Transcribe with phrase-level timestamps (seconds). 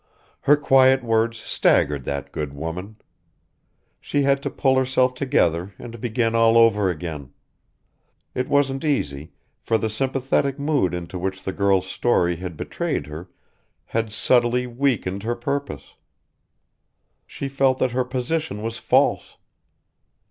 [0.39, 2.95] Her quiet words staggered that good woman.
[3.99, 7.33] She had to pull herself together and begin all over again.
[8.33, 13.29] It wasn't easy, for the sympathetic mood into which the girl's story had betrayed her
[13.85, 15.93] had subtly weakened her purpose.
[17.27, 19.37] She felt that her position was false.